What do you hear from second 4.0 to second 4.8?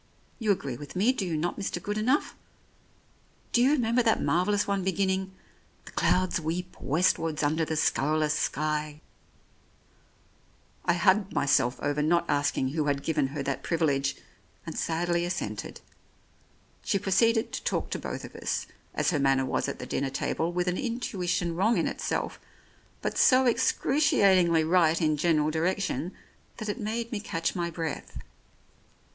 that marvellous